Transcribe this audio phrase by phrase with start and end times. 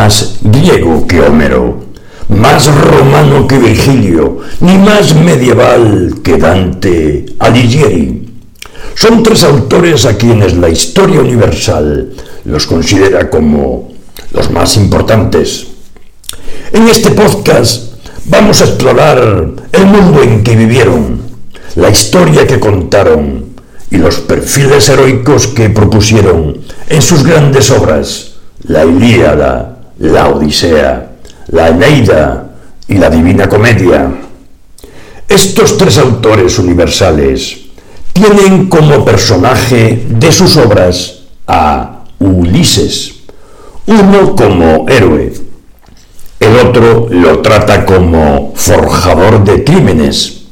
[0.00, 1.78] más griego que Homero,
[2.30, 8.26] más romano que Virgilio, ni más medieval que Dante Alighieri.
[8.94, 12.14] Son tres autores a quienes la historia universal
[12.46, 13.92] los considera como
[14.32, 15.66] los más importantes.
[16.72, 17.92] En este podcast
[18.24, 21.20] vamos a explorar el mundo en que vivieron,
[21.74, 23.50] la historia que contaron
[23.90, 26.56] y los perfiles heroicos que propusieron
[26.88, 31.10] en sus grandes obras, la Ilíada, la Odisea,
[31.48, 32.50] la Eneida
[32.88, 34.10] y la Divina Comedia.
[35.28, 37.56] Estos tres autores universales
[38.12, 43.14] tienen como personaje de sus obras a Ulises,
[43.86, 45.32] uno como héroe,
[46.40, 50.44] el otro lo trata como forjador de crímenes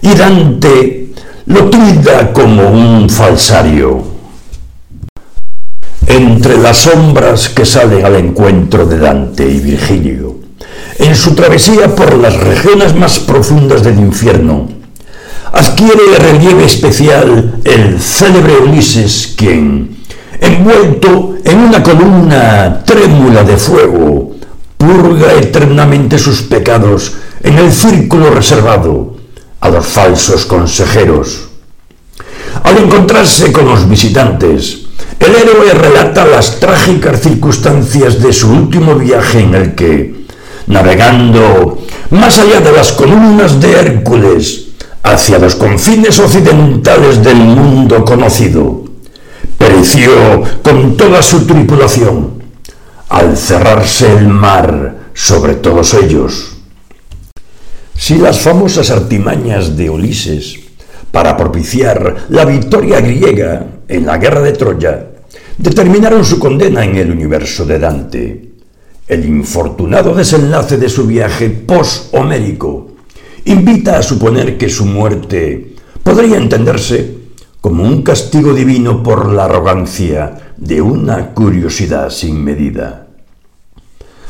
[0.00, 1.08] y Dante
[1.46, 4.13] lo tilda como un falsario.
[6.16, 10.36] Entre las sombras que salen al encuentro de Dante y Virgilio,
[11.00, 14.68] en su travesía por las regiones más profundas del infierno,
[15.52, 19.96] adquiere relieve especial el célebre Ulises, quien,
[20.40, 24.36] envuelto en una columna trémula de fuego,
[24.78, 29.16] purga eternamente sus pecados en el círculo reservado
[29.60, 31.48] a los falsos consejeros.
[32.62, 34.83] Al encontrarse con los visitantes,
[35.20, 40.26] el héroe relata las trágicas circunstancias de su último viaje en el que,
[40.66, 41.78] navegando
[42.10, 44.64] más allá de las columnas de Hércules,
[45.02, 48.84] hacia los confines occidentales del mundo conocido,
[49.58, 52.42] pereció con toda su tripulación
[53.08, 56.56] al cerrarse el mar sobre todos ellos.
[57.96, 60.56] Si las famosas artimañas de Ulises
[61.12, 65.06] para propiciar la victoria griega en la guerra de Troya
[65.58, 68.50] determinaron su condena en el universo de Dante,
[69.06, 72.92] el infortunado desenlace de su viaje post-homérico
[73.44, 77.24] invita a suponer que su muerte podría entenderse
[77.60, 83.06] como un castigo divino por la arrogancia de una curiosidad sin medida.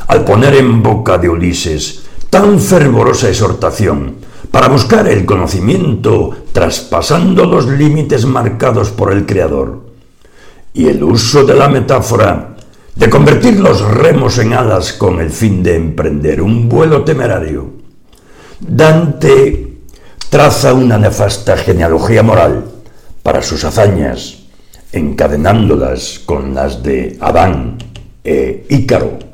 [0.07, 4.15] Al poner en boca de Ulises tan fervorosa exhortación
[4.55, 9.81] para buscar el conocimiento traspasando los límites marcados por el Creador,
[10.73, 12.55] y el uso de la metáfora
[12.95, 17.69] de convertir los remos en alas con el fin de emprender un vuelo temerario,
[18.61, 19.79] Dante
[20.29, 22.63] traza una nefasta genealogía moral
[23.23, 24.37] para sus hazañas,
[24.93, 27.77] encadenándolas con las de Adán
[28.23, 29.24] e Ícaro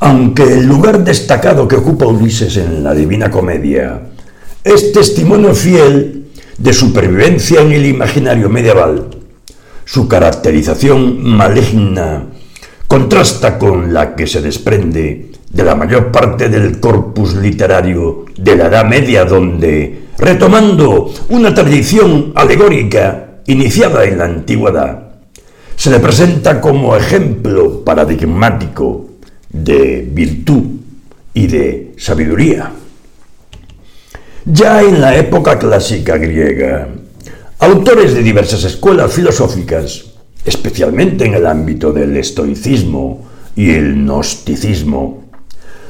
[0.00, 4.02] aunque el lugar destacado que ocupa Ulises en la Divina Comedia
[4.62, 6.26] es testimonio fiel
[6.58, 9.08] de supervivencia en el imaginario medieval,
[9.84, 12.26] su caracterización maligna
[12.86, 18.66] contrasta con la que se desprende de la mayor parte del corpus literario de la
[18.66, 25.12] Edad Media, donde, retomando una tradición alegórica iniciada en la antigüedad,
[25.76, 29.03] se le presenta como ejemplo paradigmático
[29.54, 30.64] de virtud
[31.32, 32.72] y de sabiduría.
[34.44, 36.88] Ya en la época clásica griega,
[37.60, 40.06] autores de diversas escuelas filosóficas,
[40.44, 43.26] especialmente en el ámbito del estoicismo
[43.56, 45.24] y el gnosticismo,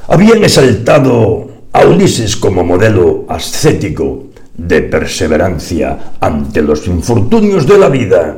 [0.07, 8.37] habían exaltado a Ulises como modelo ascético de perseverancia ante los infortunios de la vida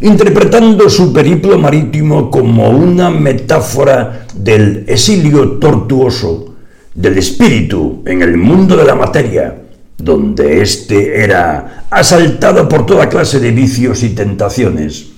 [0.00, 6.54] interpretando su periplo marítimo como una metáfora del exilio tortuoso
[6.94, 9.56] del espíritu en el mundo de la materia,
[9.96, 15.10] donde éste era asaltado por toda clase de vicios y tentaciones,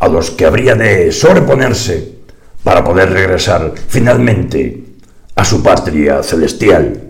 [0.00, 2.18] a los que habría de sobreponerse
[2.62, 4.84] para poder regresar finalmente
[5.34, 7.04] a su patria celestial.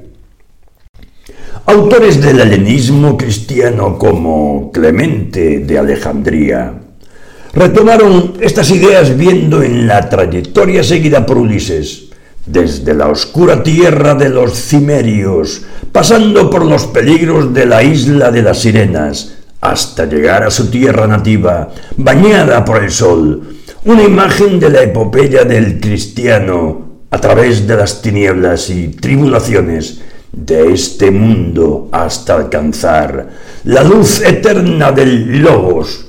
[1.66, 6.87] Autores del helenismo cristiano como Clemente de Alejandría,
[7.58, 12.04] Retomaron estas ideas viendo en la trayectoria seguida por Ulises,
[12.46, 18.42] desde la oscura tierra de los cimerios, pasando por los peligros de la isla de
[18.42, 23.42] las sirenas, hasta llegar a su tierra nativa, bañada por el sol,
[23.86, 30.00] una imagen de la epopeya del cristiano a través de las tinieblas y tribulaciones
[30.30, 33.30] de este mundo hasta alcanzar
[33.64, 36.07] la luz eterna del Logos,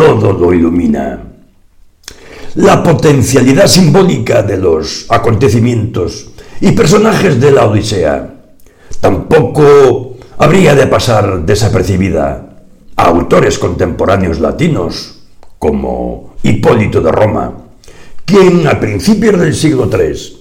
[0.00, 1.20] todo lo ilumina.
[2.54, 8.34] La potencialidad simbólica de los acontecimientos y personajes de la Odisea
[8.98, 12.62] tampoco habría de pasar desapercibida
[12.96, 15.20] a autores contemporáneos latinos
[15.58, 17.52] como Hipólito de Roma,
[18.24, 20.38] quien a principios del siglo III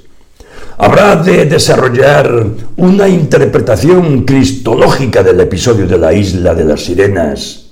[0.78, 2.46] habrá de desarrollar
[2.78, 7.69] una interpretación cristológica del episodio de la isla de las sirenas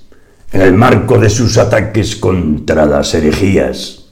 [0.52, 4.04] en el marco de sus ataques contra las herejías.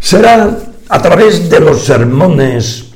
[0.00, 0.58] Será
[0.88, 2.86] a través de los sermones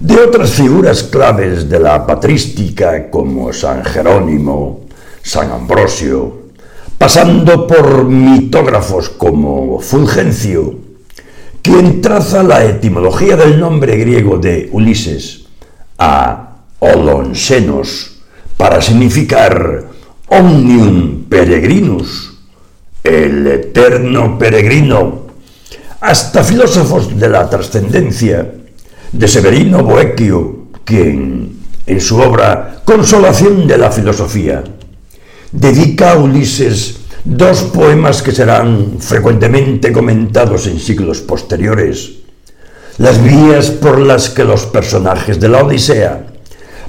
[0.00, 4.86] de otras figuras claves de la patrística como San Jerónimo,
[5.22, 6.44] San Ambrosio,
[6.98, 10.78] pasando por mitógrafos como Fulgencio,
[11.60, 15.46] quien traza la etimología del nombre griego de Ulises
[15.98, 18.22] a Olonsenos
[18.56, 19.84] para significar
[20.28, 22.32] Omnium Peregrinus,
[23.02, 25.26] el eterno peregrino,
[26.00, 28.52] hasta filósofos de la trascendencia,
[29.10, 34.62] de Severino Boecchio, quien, en su obra Consolación de la Filosofía,
[35.50, 42.12] dedica a Ulises dos poemas que serán frecuentemente comentados en siglos posteriores,
[42.98, 46.26] las vías por las que los personajes de la Odisea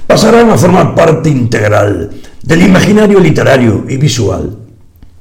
[0.06, 2.10] pasarán a formar parte integral
[2.46, 4.56] del imaginario literario y visual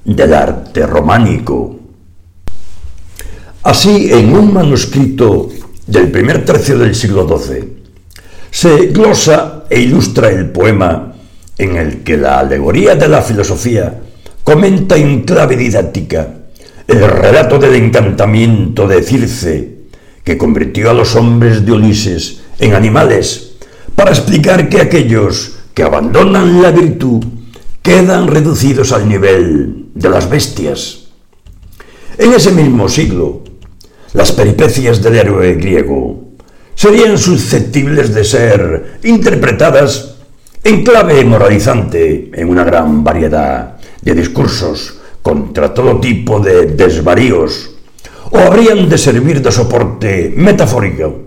[0.05, 1.79] del arte románico.
[3.63, 5.49] Así, en un manuscrito
[5.87, 7.77] del primer tercio del siglo XII,
[8.51, 11.15] se glosa e ilustra el poema
[11.57, 14.01] en el que la alegoría de la filosofía
[14.43, 16.27] comenta en clave didáctica
[16.87, 19.75] el relato del encantamiento de Circe,
[20.23, 23.53] que convirtió a los hombres de Ulises en animales,
[23.95, 27.23] para explicar que aquellos que abandonan la virtud
[27.81, 31.09] quedan reducidos al nivel de las bestias.
[32.17, 33.43] En ese mismo siglo,
[34.13, 36.29] las peripecias del héroe griego
[36.73, 40.15] serían susceptibles de ser interpretadas
[40.63, 47.71] en clave moralizante en una gran variedad de discursos contra todo tipo de desvaríos,
[48.31, 51.19] o habrían de servir de soporte metafórico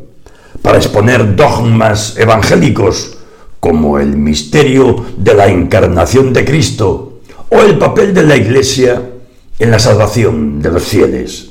[0.62, 3.17] para exponer dogmas evangélicos
[3.60, 7.20] como el misterio de la encarnación de Cristo
[7.50, 9.02] o el papel de la Iglesia
[9.58, 11.50] en la salvación de los fieles.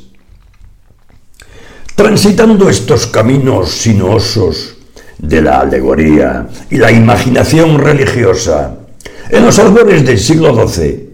[1.96, 4.76] Transitando estos caminos sinuosos
[5.18, 8.78] de la alegoría y la imaginación religiosa,
[9.30, 11.10] en los albores del siglo XII,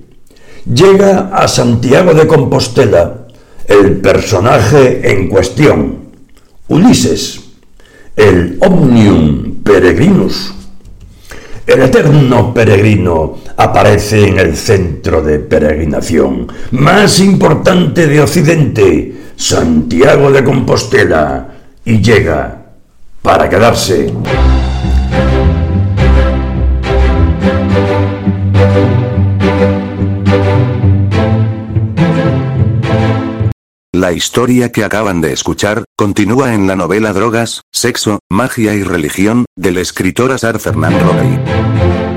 [0.72, 3.28] llega a Santiago de Compostela
[3.68, 6.10] el personaje en cuestión,
[6.68, 7.42] Ulises,
[8.16, 10.54] el Omnium Peregrinus.
[11.66, 20.44] El eterno peregrino aparece en el centro de peregrinación más importante de Occidente, Santiago de
[20.44, 21.48] Compostela,
[21.86, 22.66] y llega
[23.22, 24.14] para quedarse.
[34.04, 39.46] La historia que acaban de escuchar, continúa en la novela Drogas, Sexo, Magia y Religión,
[39.56, 42.13] del escritor Asar Fernando Rey.